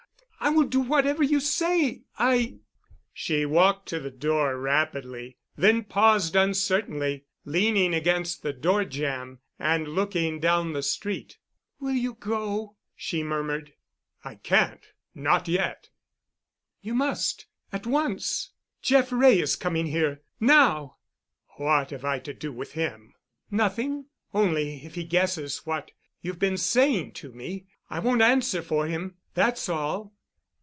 [0.43, 2.57] I will do whatever you say—I——"
[3.13, 9.89] She walked to the door rapidly, then paused uncertainly, leaning against the door jamb and
[9.89, 11.37] looking down the street.
[11.79, 13.73] "Will you go?" she murmured.
[14.25, 15.89] "I can't—not yet."
[16.81, 18.49] "You must—at once.
[18.81, 20.97] Jeff Wray is coming here—now!"
[21.57, 23.13] "What have I to do with him?"
[23.51, 25.91] "Nothing—only if he guesses what
[26.21, 29.17] you've been saying to me, I won't answer for him.
[29.35, 30.15] That's all."